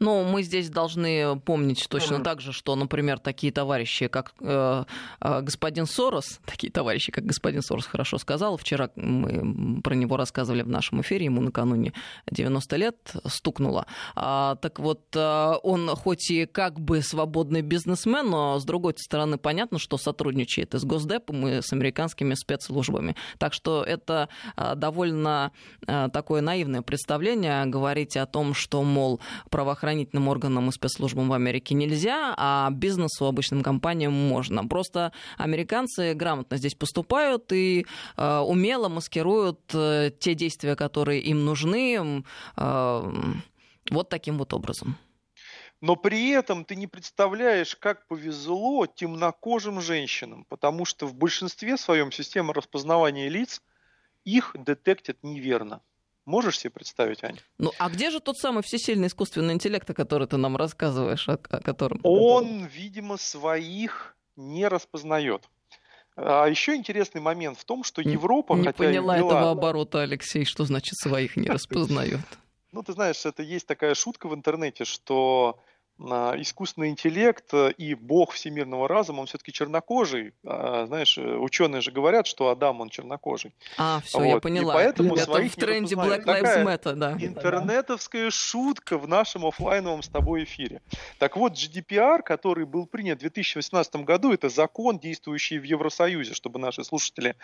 [0.01, 2.23] Но мы здесь должны помнить точно mm-hmm.
[2.25, 4.85] так же, что, например, такие товарищи, как э,
[5.21, 10.63] э, господин Сорос, такие товарищи, как господин Сорос хорошо сказал, вчера мы про него рассказывали
[10.63, 11.93] в нашем эфире, ему накануне
[12.31, 13.87] 90 лет стукнуло.
[14.17, 19.39] А, так вот, э, он хоть и как бы свободный бизнесмен, но с другой стороны
[19.39, 23.15] понятно, что сотрудничает и с Госдепом, и с американскими спецслужбами.
[23.39, 25.53] Так что это а, довольно
[25.87, 29.21] а, такое наивное представление говорить о том, что, мол,
[29.51, 34.67] правоохранительным органам и спецслужбам в Америке нельзя, а бизнесу, обычным компаниям можно.
[34.67, 42.23] Просто американцы грамотно здесь поступают и а, умело маскируют э, те действия, которые им нужны,
[42.57, 44.97] вот таким вот образом.
[45.81, 52.11] Но при этом ты не представляешь, как повезло темнокожим женщинам, потому что в большинстве своем
[52.13, 53.61] система распознавания лиц–
[54.27, 55.81] их детектят неверно.
[56.27, 57.39] Можешь себе представить, Аня?
[57.57, 61.29] Ну, а где же тот самый всесильный искусственный интеллект, о котором ты нам рассказываешь?
[61.29, 65.49] О, о котором Он, видимо, своих не распознает.
[66.17, 69.29] А еще интересный момент в том, что Европа, не, не хотя поняла ввела...
[69.29, 72.21] этого оборота, Алексей, что значит своих не распознает?
[72.73, 75.59] Ну, ты знаешь, это есть такая шутка в интернете, что
[75.99, 80.35] искусственный интеллект э, и бог всемирного разума, он все-таки чернокожий.
[80.45, 83.55] А, знаешь, э, ученые же говорят, что Адам, он чернокожий.
[83.79, 84.27] А, все, вот.
[84.27, 84.75] я поняла.
[84.75, 87.13] И поэтому Это своих в тренде Black Lives Такая Matter, да.
[87.19, 90.83] Интернетовская шутка в нашем офлайновом с тобой эфире.
[91.19, 96.59] Так вот, GDPR, который был принят в 2018 году, это закон, действующий в Евросоюзе, чтобы
[96.59, 97.37] наши слушатели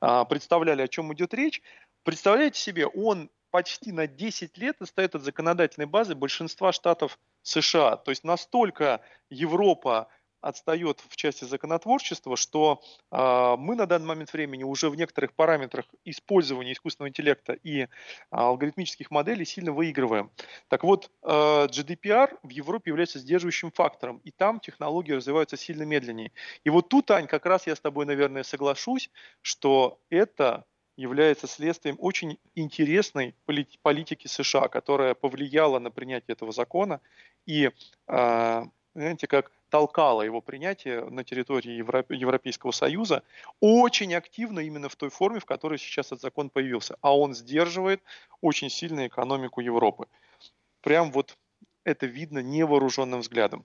[0.00, 1.62] а, представляли, о чем идет речь.
[2.02, 7.96] Представляете себе, он почти на 10 лет отстает от законодательной базы большинства штатов США.
[7.96, 10.08] То есть настолько Европа
[10.40, 15.84] отстает в части законотворчества, что э, мы на данный момент времени уже в некоторых параметрах
[16.04, 17.86] использования искусственного интеллекта и э,
[18.30, 20.30] алгоритмических моделей сильно выигрываем.
[20.68, 26.32] Так вот, э, GDPR в Европе является сдерживающим фактором, и там технологии развиваются сильно медленнее.
[26.64, 29.10] И вот тут, Ань, как раз я с тобой, наверное, соглашусь,
[29.42, 30.64] что это
[31.00, 33.34] является следствием очень интересной
[33.82, 37.00] политики США, которая повлияла на принятие этого закона
[37.46, 37.70] и,
[38.06, 43.22] а, знаете, как толкала его принятие на территории Европейского Союза
[43.60, 46.96] очень активно именно в той форме, в которой сейчас этот закон появился.
[47.00, 48.02] А он сдерживает
[48.40, 50.06] очень сильно экономику Европы.
[50.82, 51.38] Прям вот
[51.84, 53.64] это видно невооруженным взглядом.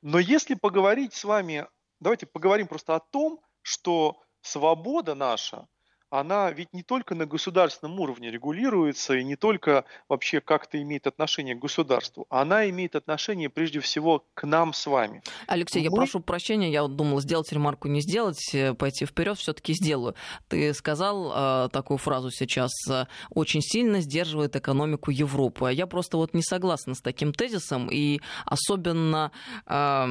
[0.00, 1.66] Но если поговорить с вами,
[2.00, 5.66] давайте поговорим просто о том, что свобода наша,
[6.12, 11.54] она ведь не только на государственном уровне регулируется и не только вообще как-то имеет отношение
[11.54, 15.22] к государству, она имеет отношение прежде всего к нам с вами.
[15.46, 15.84] Алексей, Мы...
[15.84, 20.14] я прошу прощения, я вот думала сделать ремарку, не сделать, э, пойти вперед, все-таки сделаю.
[20.48, 25.72] Ты сказал э, такую фразу сейчас, э, очень сильно сдерживает экономику Европы.
[25.72, 29.32] Я просто вот не согласна с таким тезисом, и особенно...
[29.66, 30.06] Э,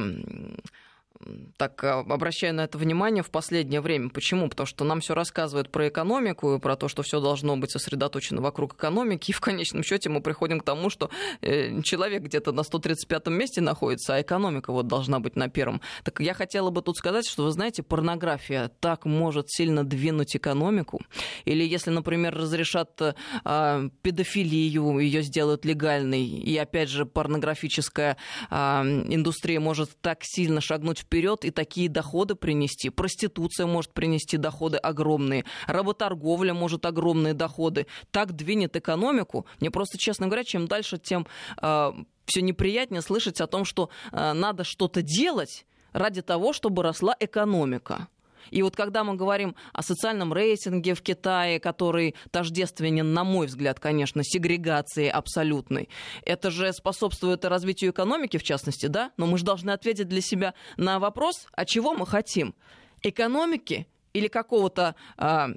[1.56, 4.10] так обращаю на это внимание в последнее время.
[4.10, 4.48] Почему?
[4.48, 8.40] Потому что нам все рассказывают про экономику и про то, что все должно быть сосредоточено
[8.40, 9.30] вокруг экономики.
[9.30, 13.60] И в конечном счете мы приходим к тому, что э, человек где-то на 135-м месте
[13.60, 15.80] находится, а экономика вот должна быть на первом.
[16.04, 21.00] Так я хотела бы тут сказать, что, вы знаете, порнография так может сильно двинуть экономику.
[21.44, 28.16] Или если, например, разрешат э, педофилию, ее сделают легальной, и опять же порнографическая
[28.50, 32.88] э, индустрия может так сильно шагнуть вперед и такие доходы принести.
[32.88, 37.86] Проституция может принести доходы огромные, работорговля может огромные доходы.
[38.10, 39.44] Так двинет экономику.
[39.60, 41.26] Мне просто, честно говоря, чем дальше, тем
[41.60, 41.92] э,
[42.24, 48.08] все неприятнее слышать о том, что э, надо что-то делать ради того, чтобы росла экономика.
[48.50, 53.80] И вот когда мы говорим о социальном рейтинге в Китае, который тождественен, на мой взгляд,
[53.80, 55.88] конечно, сегрегации абсолютной,
[56.24, 59.12] это же способствует развитию экономики, в частности, да?
[59.16, 62.54] Но мы же должны ответить для себя на вопрос, а чего мы хотим?
[63.02, 65.50] Экономики или какого-то а,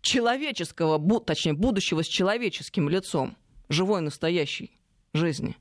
[0.00, 3.36] человеческого, точнее, будущего с человеческим лицом,
[3.68, 4.78] живой настоящей
[5.12, 5.56] жизни?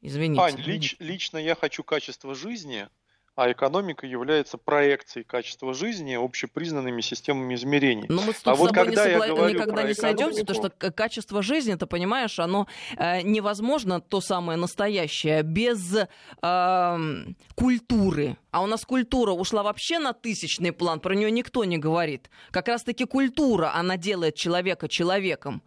[0.00, 0.40] Извините.
[0.42, 2.88] Ань, лич, лично я хочу качество жизни,
[3.38, 8.06] а экономика является проекцией качества жизни общепризнанными системами измерений.
[8.08, 9.48] Но мы с, а вот когда не согла...
[9.48, 15.44] никогда не сойдемся, потому что качество жизни, ты понимаешь, оно э, невозможно то самое настоящее
[15.44, 15.94] без
[16.42, 17.24] э,
[17.54, 18.36] культуры.
[18.50, 22.30] А у нас культура ушла вообще на тысячный план, про нее никто не говорит.
[22.50, 25.62] Как раз-таки культура, она делает человека человеком.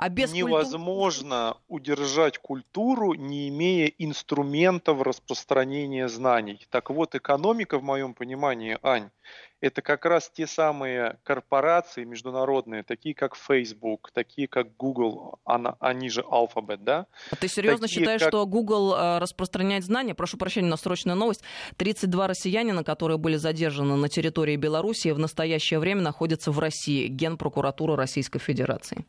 [0.00, 1.62] А без Невозможно культур...
[1.66, 6.68] удержать культуру, не имея инструментов распространения знаний.
[6.70, 9.10] Так вот, экономика, в моем понимании, Ань,
[9.60, 16.10] это как раз те самые корпорации международные, такие как Facebook, такие как Google, она, они
[16.10, 17.06] же Alphabet, да?
[17.30, 18.30] А ты серьезно такие считаешь, как...
[18.30, 20.14] что Google э, распространяет знания?
[20.14, 21.42] Прошу прощения, на срочная новость.
[21.76, 27.96] 32 россиянина, которые были задержаны на территории Беларуси, в настоящее время находятся в России, Генпрокуратура
[27.96, 29.04] Российской Федерации.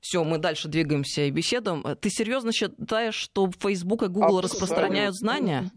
[0.00, 1.84] Все, мы дальше двигаемся и беседуем.
[2.00, 4.48] Ты серьезно считаешь, что Facebook и Google Абсолютно.
[4.48, 5.70] распространяют знания?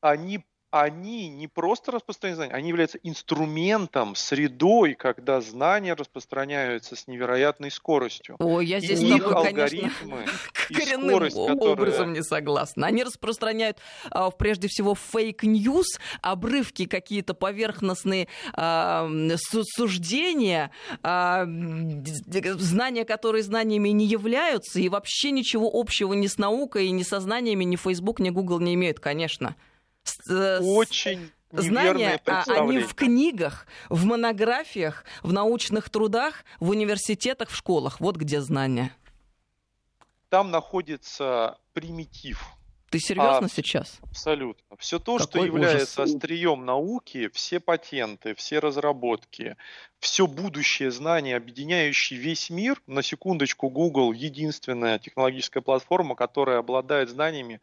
[0.00, 7.70] Они они не просто распространяют знания, они являются инструментом, средой, когда знания распространяются с невероятной
[7.70, 8.34] скоростью.
[8.40, 10.26] О, я здесь и с тобой, алгоритмы
[10.68, 12.06] и коренным скорость, образом которая...
[12.08, 12.86] не согласна.
[12.88, 13.78] Они распространяют
[14.10, 19.08] а, прежде всего fake news, обрывки какие-то поверхностные а,
[19.76, 20.72] суждения,
[21.04, 27.20] а, знания, которые знаниями не являются, и вообще ничего общего ни с наукой, ни со
[27.20, 29.54] знаниями ни Facebook, ни Google не имеют, конечно.
[30.28, 38.00] Э, Очень знания, они в книгах, в монографиях, в научных трудах, в университетах, в школах.
[38.00, 38.94] Вот где знания.
[40.28, 42.44] Там находится примитив.
[42.94, 43.98] Ты серьезно а, сейчас?
[44.02, 44.76] Абсолютно.
[44.78, 46.14] Все то, Какой что является ужас.
[46.14, 49.56] острием науки, все патенты, все разработки,
[49.98, 57.60] все будущее знание, объединяющее весь мир, на секундочку, Google единственная технологическая платформа, которая обладает знаниями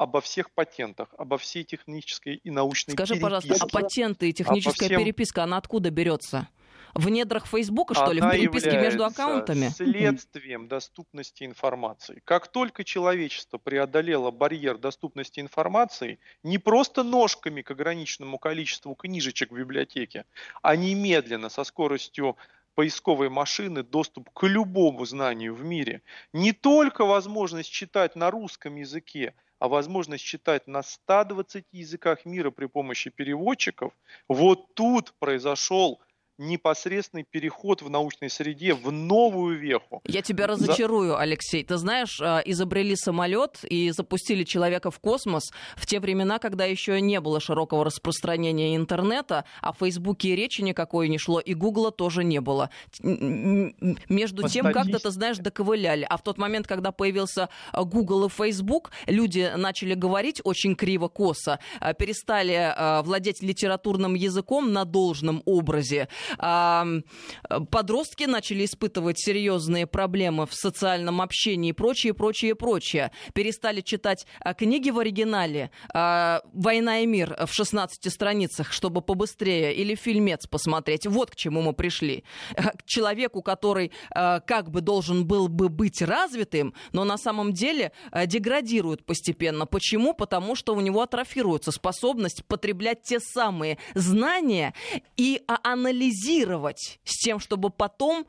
[0.00, 3.22] обо всех патентах, обо всей технической и научной Скажи, переписке.
[3.22, 4.98] пожалуйста, а патенты и техническая всем...
[4.98, 6.48] переписка, она откуда берется?
[6.94, 9.68] В недрах Фейсбука, что ли, в переписке между аккаунтами?
[9.68, 12.22] следствием доступности информации.
[12.24, 19.54] Как только человечество преодолело барьер доступности информации, не просто ножками к ограниченному количеству книжечек в
[19.54, 20.24] библиотеке,
[20.62, 22.38] а немедленно со скоростью
[22.74, 26.00] поисковой машины доступ к любому знанию в мире.
[26.32, 32.66] Не только возможность читать на русском языке, а возможность читать на 120 языках мира при
[32.66, 33.92] помощи переводчиков,
[34.26, 36.00] вот тут произошел
[36.40, 40.00] непосредственный переход в научной среде в новую веху.
[40.06, 41.62] Я тебя разочарую, Алексей.
[41.62, 47.00] Ты знаешь, а, изобрели самолет и запустили человека в космос в те времена, когда еще
[47.00, 52.24] не было широкого распространения интернета, о Фейсбуке и речи никакой не шло, и Гугла тоже
[52.24, 52.70] не было.
[53.02, 56.06] Между тем, как-то, ты знаешь, доковыляли.
[56.08, 61.92] А в тот момент, когда появился Google и Facebook, люди начали говорить очень криво-косо, а,
[61.92, 71.20] перестали а, владеть литературным языком на должном образе, подростки начали испытывать серьезные проблемы в социальном
[71.20, 73.12] общении и прочее, прочее, прочее.
[73.34, 79.74] Перестали читать а, книги в оригинале а, «Война и мир» в 16 страницах, чтобы побыстрее,
[79.74, 81.06] или фильмец посмотреть.
[81.06, 82.24] Вот к чему мы пришли.
[82.54, 87.52] Э, к человеку, который а, как бы должен был бы быть развитым, но на самом
[87.52, 87.92] деле
[88.26, 89.66] деградирует постепенно.
[89.66, 90.14] Почему?
[90.14, 94.74] Потому что у него атрофируется способность потреблять те самые знания
[95.16, 98.26] и анализировать анализировать с тем, чтобы потом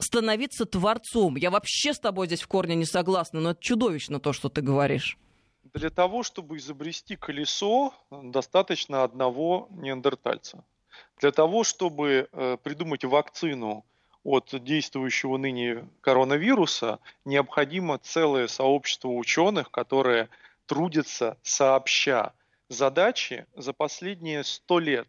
[0.00, 1.36] становиться творцом.
[1.36, 4.60] Я вообще с тобой здесь в корне не согласна, но это чудовищно то, что ты
[4.60, 5.16] говоришь.
[5.74, 10.64] Для того, чтобы изобрести колесо, достаточно одного неандертальца.
[11.18, 13.84] Для того, чтобы э, придумать вакцину
[14.24, 20.28] от действующего ныне коронавируса, необходимо целое сообщество ученых, которые
[20.66, 22.32] трудятся сообща.
[22.68, 25.08] Задачи за последние сто лет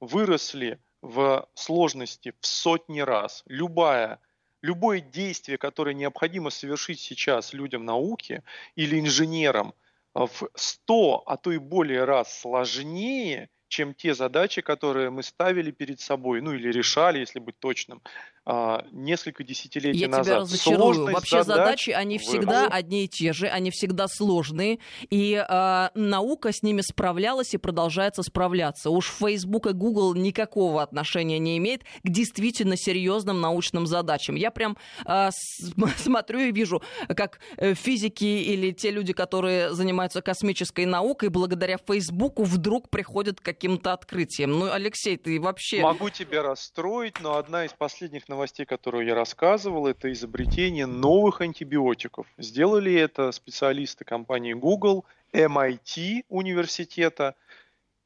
[0.00, 3.42] выросли в сложности в сотни раз.
[3.46, 4.20] Любая
[4.62, 8.42] любое действие, которое необходимо совершить сейчас людям науки
[8.74, 9.74] или инженерам,
[10.14, 16.00] в 100, а то и более раз сложнее, чем те задачи, которые мы ставили перед
[16.00, 18.02] собой, ну или решали, если быть точным,
[18.50, 20.24] а, несколько десятилетий Я назад.
[20.24, 20.78] тебя разочарую.
[20.94, 22.74] Сложность Вообще задач задачи, они всегда выросла.
[22.74, 24.78] одни и те же, они всегда сложные,
[25.10, 28.88] и э, наука с ними справлялась и продолжается справляться.
[28.88, 34.34] Уж Facebook и Google никакого отношения не имеет к действительно серьезным научным задачам.
[34.34, 35.70] Я прям э, с-
[36.02, 36.82] смотрю и вижу,
[37.14, 43.44] как э, физики или те люди, которые занимаются космической наукой, благодаря Фейсбуку вдруг приходят к
[43.44, 44.52] каким-то открытиям.
[44.58, 45.82] Ну, Алексей, ты вообще...
[45.82, 52.26] Могу тебя расстроить, но одна из последних новостей, которую я рассказывал, это изобретение новых антибиотиков.
[52.38, 57.34] Сделали это специалисты компании Google, MIT университета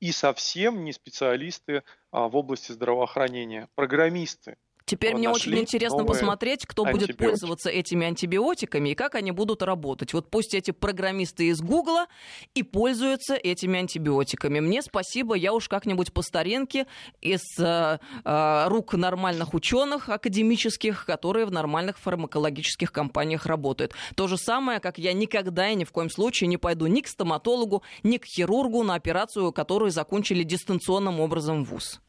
[0.01, 4.57] и совсем не специалисты а, в области здравоохранения, программисты.
[4.93, 10.13] Теперь мне очень интересно посмотреть, кто будет пользоваться этими антибиотиками и как они будут работать.
[10.13, 12.09] Вот пусть эти программисты из Гугла
[12.55, 14.61] и пользуются этими антибиотиками.
[14.61, 16.87] Мне спасибо, я уж как-нибудь по старинке
[17.23, 23.95] из э, э, рук нормальных ученых академических, которые в нормальных фармакологических компаниях работают.
[24.15, 27.09] То же самое, как я никогда и ни в коем случае не пойду ни к
[27.09, 32.03] стоматологу, ни к хирургу на операцию, которую закончили дистанционным образом в ВУЗ.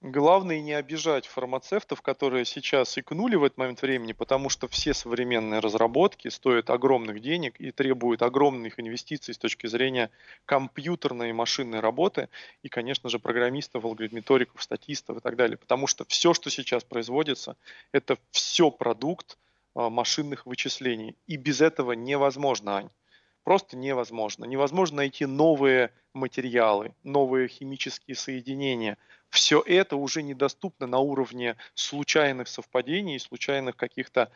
[0.00, 5.58] Главное не обижать фармацевтов, которые сейчас икнули в этот момент времени, потому что все современные
[5.58, 10.12] разработки стоят огромных денег и требуют огромных инвестиций с точки зрения
[10.44, 12.28] компьютерной и машинной работы,
[12.62, 15.56] и, конечно же, программистов, алгоритмиториков, статистов и так далее.
[15.56, 17.56] Потому что все, что сейчас производится,
[17.90, 19.36] это все продукт
[19.74, 21.16] а, машинных вычислений.
[21.26, 22.90] И без этого невозможно, Ань.
[23.44, 24.44] Просто невозможно.
[24.44, 28.98] Невозможно найти новые материалы, новые химические соединения.
[29.30, 34.30] Все это уже недоступно на уровне случайных совпадений, случайных каких-то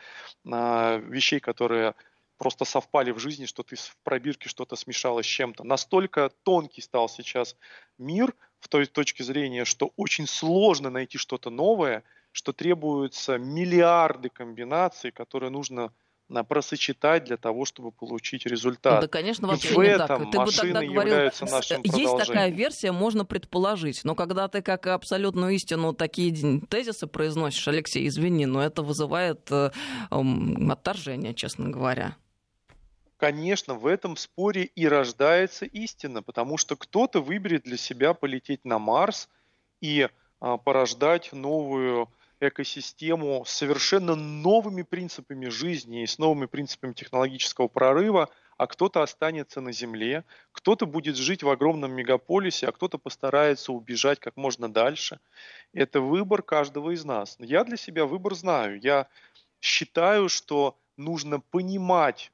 [0.51, 1.95] а, вещей, которые
[2.37, 5.63] просто совпали в жизни, что ты в пробирке что-то смешалось с чем-то.
[5.63, 7.55] Настолько тонкий стал сейчас
[7.97, 15.11] мир в той точке зрения, что очень сложно найти что-то новое, что требуются миллиарды комбинаций,
[15.11, 15.93] которые нужно
[16.47, 19.01] просочетать для того, чтобы получить результат.
[19.01, 20.31] Да, конечно, вообще в не этом так.
[20.31, 21.17] Ты бы тогда говорил,
[21.83, 24.03] есть такая версия, можно предположить.
[24.03, 29.71] Но когда ты как абсолютную истину такие тезисы произносишь, Алексей, извини, но это вызывает э,
[30.11, 32.15] м, отторжение, честно говоря.
[33.17, 38.79] Конечно, в этом споре и рождается истина, потому что кто-то выберет для себя полететь на
[38.79, 39.29] Марс
[39.79, 40.09] и
[40.41, 42.09] а, порождать новую
[42.49, 49.61] экосистему с совершенно новыми принципами жизни и с новыми принципами технологического прорыва, а кто-то останется
[49.61, 55.19] на Земле, кто-то будет жить в огромном мегаполисе, а кто-то постарается убежать как можно дальше.
[55.73, 57.35] Это выбор каждого из нас.
[57.39, 58.79] Я для себя выбор знаю.
[58.79, 59.07] Я
[59.59, 62.31] считаю, что нужно понимать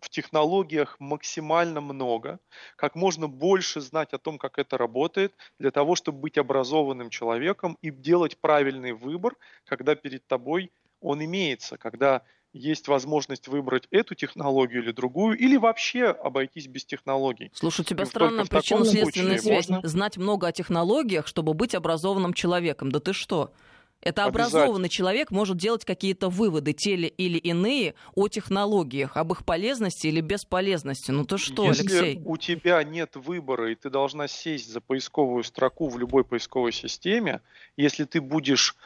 [0.00, 2.38] в технологиях максимально много,
[2.76, 7.78] как можно больше знать о том, как это работает, для того, чтобы быть образованным человеком
[7.82, 12.22] и делать правильный выбор, когда перед тобой он имеется, когда
[12.52, 17.50] есть возможность выбрать эту технологию или другую, или вообще обойтись без технологий.
[17.54, 19.68] Слушай, у тебя И таком причинно-следственная связь.
[19.68, 22.90] можно- Знать много о технологиях, чтобы быть образованным человеком.
[22.90, 23.52] Да ты что?
[24.00, 29.44] Это образованный человек может делать какие-то выводы, те ли или иные, о технологиях, об их
[29.44, 31.10] полезности или бесполезности.
[31.10, 32.22] Ну ты что, Если Алексей?
[32.24, 37.40] у тебя нет выбора, и ты должна сесть за поисковую строку в любой поисковой системе,
[37.76, 38.76] если ты будешь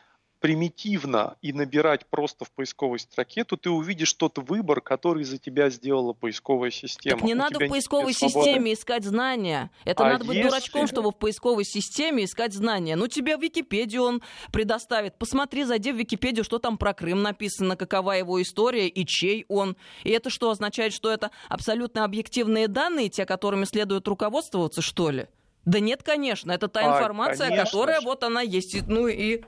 [0.41, 5.71] примитивно и набирать просто в поисковой строке, то ты увидишь тот выбор, который за тебя
[5.71, 7.19] сделала поисковая система.
[7.19, 9.71] Так не У надо в поисковой системе искать знания.
[9.85, 12.97] Это А надо быть если- дурачком, чтобы в поисковой системе искать знания.
[12.97, 15.15] Ну, тебе в Википедию он предоставит.
[15.17, 19.77] Посмотри, зайди в Википедию, что там про Крым написано, какова его история и чей он.
[20.05, 25.27] И это что, означает, что это абсолютно объективные данные, те, которыми следует руководствоваться, что ли?
[25.67, 28.87] Да нет, конечно, это та А, информация, конечно которая вот она есть.
[28.87, 29.43] Ну и...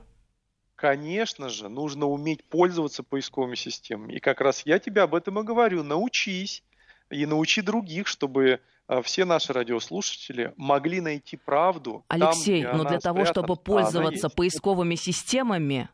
[0.83, 4.11] Конечно же, нужно уметь пользоваться поисковыми системами.
[4.15, 5.81] И как раз я тебе об этом и говорю.
[5.81, 6.61] Научись
[7.09, 8.59] и научи других, чтобы
[8.89, 12.03] а, все наши радиослушатели могли найти правду.
[12.09, 15.87] там, Алексей, где но она для того, чтобы пользоваться поисковыми системами,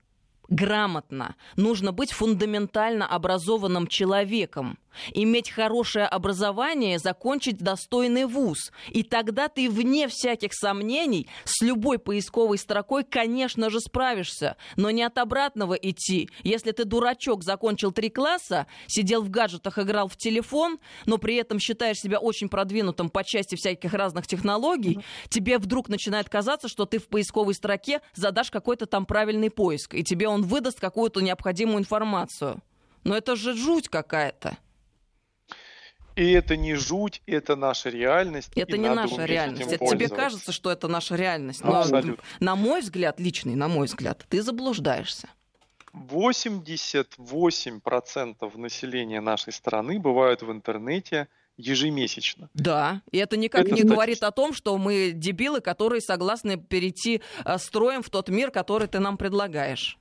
[0.50, 1.36] грамотно.
[1.56, 4.78] Нужно быть фундаментально образованным человеком,
[5.14, 8.72] иметь хорошее образование, закончить достойный вуз.
[8.90, 14.58] И тогда ты, вне всяких сомнений, с любой поисковой строкой, конечно же, справишься.
[14.76, 16.30] Но не от обратного идти.
[16.44, 21.60] Если ты дурачок, закончил три класса, сидел в гаджетах, играл в телефон, но при этом
[21.60, 25.30] считаешь себя очень продвинутым по части всяких разных технологий, mm-hmm.
[25.30, 30.04] тебе вдруг начинает казаться, что ты в поисковой строке задашь какой-то там правильный поиск, и
[30.04, 32.62] тебе он выдаст какую-то необходимую информацию.
[33.04, 34.58] Но это же жуть какая-то.
[36.16, 38.52] И это не жуть, это наша реальность.
[38.56, 39.72] Это не наша реальность.
[39.72, 41.64] Это тебе кажется, что это наша реальность.
[41.64, 42.22] Но, Абсолютно.
[42.42, 45.30] на мой взгляд, личный, на мой взгляд, ты заблуждаешься.
[45.94, 52.50] 88% населения нашей страны бывают в интернете ежемесячно.
[52.54, 53.96] Да, и это никак это не статистика.
[53.96, 58.88] говорит о том, что мы дебилы, которые согласны перейти э, строем в тот мир, который
[58.88, 59.98] ты нам предлагаешь.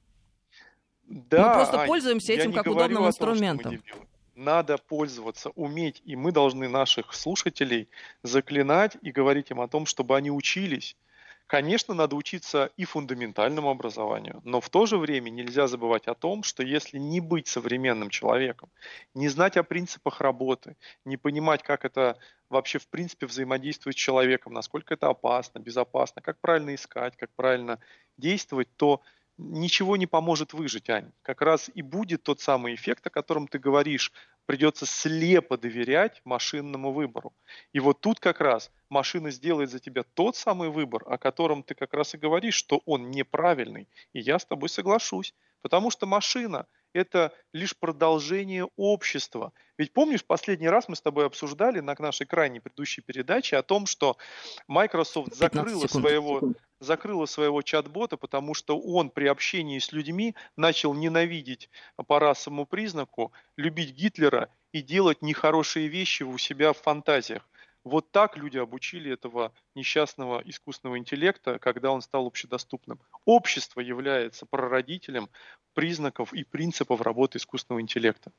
[1.08, 3.78] Да, мы просто пользуемся этим как удобным инструментом.
[3.78, 7.88] Том, надо пользоваться, уметь, и мы должны наших слушателей
[8.22, 10.96] заклинать и говорить им о том, чтобы они учились.
[11.48, 16.42] Конечно, надо учиться и фундаментальному образованию, но в то же время нельзя забывать о том,
[16.42, 18.68] что если не быть современным человеком,
[19.14, 22.18] не знать о принципах работы, не понимать, как это
[22.50, 27.78] вообще в принципе взаимодействует с человеком, насколько это опасно, безопасно, как правильно искать, как правильно
[28.18, 29.00] действовать, то
[29.38, 31.10] ничего не поможет выжить, Ань.
[31.22, 34.12] Как раз и будет тот самый эффект, о котором ты говоришь.
[34.46, 37.32] Придется слепо доверять машинному выбору.
[37.72, 41.74] И вот тут как раз машина сделает за тебя тот самый выбор, о котором ты
[41.74, 43.88] как раз и говоришь, что он неправильный.
[44.12, 45.34] И я с тобой соглашусь.
[45.60, 49.52] Потому что машина– это лишь продолжение общества.
[49.76, 53.86] Ведь помнишь, последний раз мы с тобой обсуждали на нашей крайней предыдущей передаче о том,
[53.86, 54.16] что
[54.66, 61.70] Microsoft закрыла своего, закрыла своего чат-бота, потому что он при общении с людьми начал ненавидеть
[62.06, 67.48] по расовому признаку, любить Гитлера и делать нехорошие вещи у себя в фантазиях.
[67.84, 73.00] Вот так люди обучили этого несчастного искусственного интеллекта, когда он стал общедоступным.
[73.24, 75.28] Общество является прародителем
[75.74, 78.32] признаков и принципов работы искусственного интеллекта.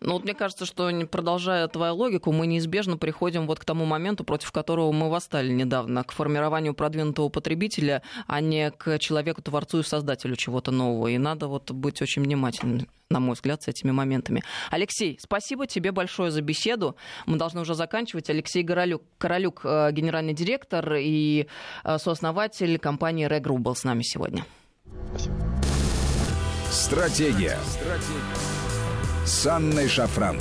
[0.00, 4.22] Ну вот мне кажется, что продолжая твою логику, мы неизбежно приходим вот к тому моменту,
[4.22, 10.36] против которого мы восстали недавно, к формированию продвинутого потребителя, а не к человеку-творцу и создателю
[10.36, 11.08] чего-то нового.
[11.08, 14.42] И надо вот быть очень внимательным на мой взгляд, с этими моментами.
[14.70, 16.96] Алексей, спасибо тебе большое за беседу.
[17.26, 18.28] Мы должны уже заканчивать.
[18.30, 21.46] Алексей Королюк, Королюк э, генеральный директор и
[21.84, 24.44] э, сооснователь компании Регру был с нами сегодня.
[25.10, 25.34] Спасибо.
[26.70, 27.58] Стратегия.
[27.66, 29.24] Стратегия.
[29.24, 30.38] С Анной Шафран.